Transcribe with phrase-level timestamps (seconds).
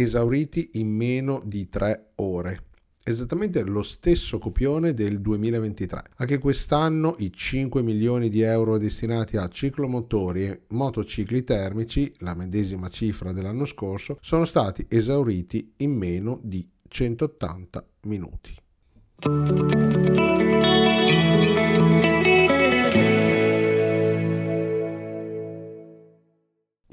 [0.00, 2.64] esauriti in meno di tre ore
[3.08, 6.02] esattamente lo stesso copione del 2023.
[6.16, 12.88] Anche quest'anno i 5 milioni di euro destinati a ciclomotori e motocicli termici, la medesima
[12.88, 19.85] cifra dell'anno scorso, sono stati esauriti in meno di 180 minuti.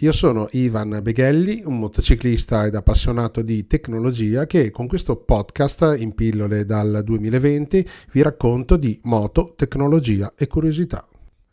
[0.04, 6.14] Io sono Ivan Beghelli, un motociclista ed appassionato di tecnologia che con questo podcast in
[6.14, 11.08] pillole dal 2020 vi racconto di moto, tecnologia e curiosità.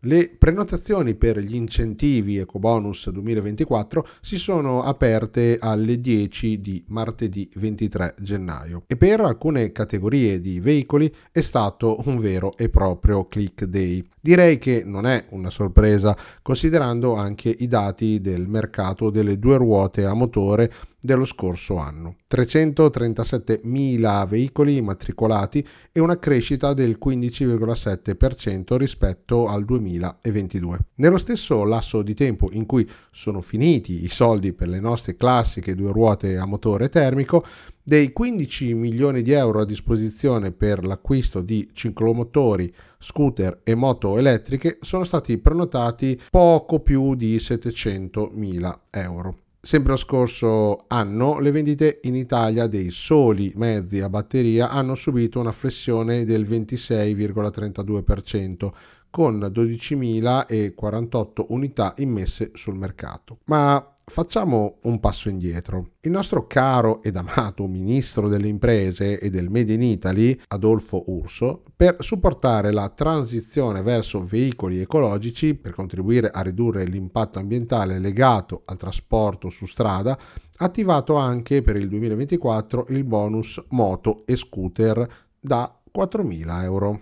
[0.04, 8.14] Le prenotazioni per gli incentivi EcoBonus 2024 si sono aperte alle 10 di martedì 23
[8.18, 14.02] gennaio e per alcune categorie di veicoli è stato un vero e proprio click day.
[14.18, 20.06] Direi che non è una sorpresa considerando anche i dati del mercato delle due ruote
[20.06, 22.16] a motore dello scorso anno.
[22.30, 30.78] 337.000 veicoli immatricolati e una crescita del 15,7% rispetto al 2022.
[30.96, 35.74] Nello stesso lasso di tempo in cui sono finiti i soldi per le nostre classiche
[35.74, 37.44] due ruote a motore termico,
[37.82, 44.78] dei 15 milioni di euro a disposizione per l'acquisto di ciclomotori, scooter e moto elettriche
[44.80, 49.38] sono stati prenotati poco più di 700 mila euro.
[49.62, 55.38] Sempre lo scorso anno le vendite in Italia dei soli mezzi a batteria hanno subito
[55.38, 58.70] una flessione del 26,32%
[59.10, 63.40] con 12.048 unità immesse sul mercato.
[63.44, 65.92] Ma facciamo un passo indietro.
[66.00, 71.62] Il nostro caro ed amato ministro delle imprese e del Made in Italy, Adolfo Urso,
[71.76, 78.76] per supportare la transizione verso veicoli ecologici, per contribuire a ridurre l'impatto ambientale legato al
[78.76, 80.18] trasporto su strada,
[80.56, 85.08] ha attivato anche per il 2024 il bonus moto e scooter
[85.38, 87.00] da 4.000 euro.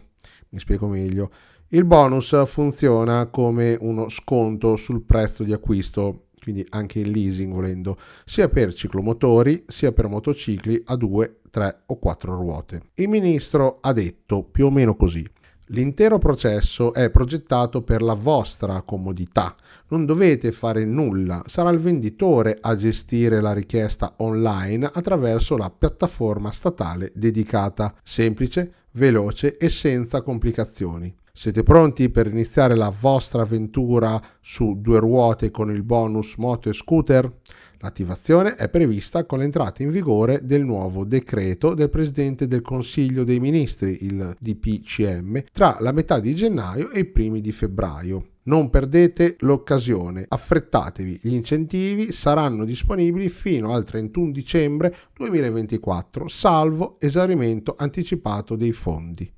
[0.51, 1.31] Mi spiego meglio.
[1.69, 7.99] Il bonus funziona come uno sconto sul prezzo di acquisto quindi anche in leasing volendo,
[8.25, 12.83] sia per ciclomotori sia per motocicli a 2, 3 o 4 ruote.
[12.95, 15.29] Il ministro ha detto più o meno così.
[15.73, 19.55] L'intero processo è progettato per la vostra comodità.
[19.89, 26.51] Non dovete fare nulla, sarà il venditore a gestire la richiesta online attraverso la piattaforma
[26.51, 31.15] statale dedicata, semplice, veloce e senza complicazioni.
[31.39, 36.73] Siete pronti per iniziare la vostra avventura su due ruote con il bonus moto e
[36.73, 37.33] scooter?
[37.79, 43.39] L'attivazione è prevista con l'entrata in vigore del nuovo decreto del Presidente del Consiglio dei
[43.39, 48.31] Ministri, il DPCM, tra la metà di gennaio e i primi di febbraio.
[48.49, 57.77] Non perdete l'occasione, affrettatevi, gli incentivi saranno disponibili fino al 31 dicembre 2024, salvo esaurimento
[57.79, 59.37] anticipato dei fondi.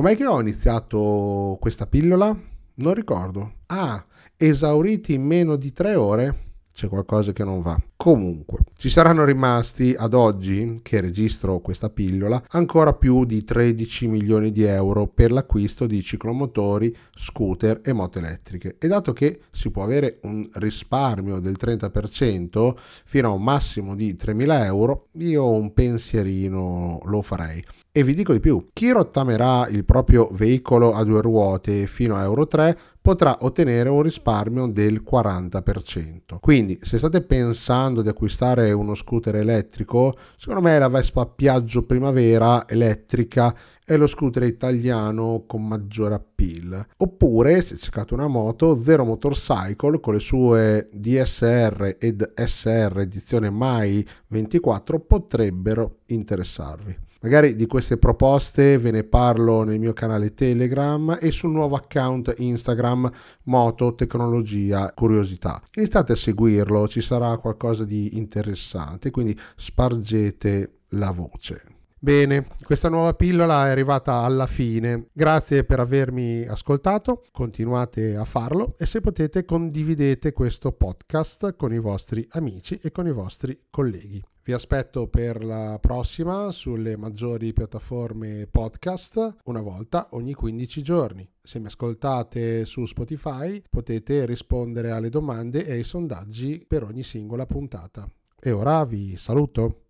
[0.00, 2.34] Com'è che ho iniziato questa pillola?
[2.76, 3.56] Non ricordo.
[3.66, 4.02] Ah,
[4.34, 6.54] esauriti in meno di tre ore?
[6.72, 7.78] C'è qualcosa che non va.
[7.96, 14.52] Comunque, ci saranno rimasti ad oggi, che registro questa pillola, ancora più di 13 milioni
[14.52, 18.76] di euro per l'acquisto di ciclomotori, scooter e moto elettriche.
[18.78, 22.74] E dato che si può avere un risparmio del 30%
[23.04, 27.62] fino a un massimo di 3.000 euro, io un pensierino lo farei.
[27.92, 32.22] E vi dico di più, chi rottamerà il proprio veicolo a due ruote fino a
[32.22, 36.38] Euro 3 potrà ottenere un risparmio del 40%.
[36.40, 42.68] Quindi, se state pensando di acquistare uno scooter elettrico, secondo me la Vespa Piaggio Primavera
[42.68, 43.56] elettrica
[43.90, 46.86] è lo scooter italiano con maggiore appeal.
[46.98, 54.06] Oppure, se cercate una moto, Zero Motorcycle con le sue DSR ed SR edizione Mai
[54.28, 56.96] 24 potrebbero interessarvi.
[57.22, 62.32] Magari di queste proposte ve ne parlo nel mio canale Telegram e sul nuovo account
[62.38, 63.10] Instagram
[63.46, 65.60] Moto Tecnologia Curiosità.
[65.74, 71.78] Iniziate a seguirlo, ci sarà qualcosa di interessante, quindi spargete la voce.
[72.02, 75.08] Bene, questa nuova pillola è arrivata alla fine.
[75.12, 81.78] Grazie per avermi ascoltato, continuate a farlo e se potete condividete questo podcast con i
[81.78, 84.24] vostri amici e con i vostri colleghi.
[84.42, 91.30] Vi aspetto per la prossima sulle maggiori piattaforme podcast una volta ogni 15 giorni.
[91.42, 97.44] Se mi ascoltate su Spotify potete rispondere alle domande e ai sondaggi per ogni singola
[97.44, 98.10] puntata.
[98.40, 99.82] E ora vi saluto.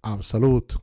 [0.00, 0.80] Av salut!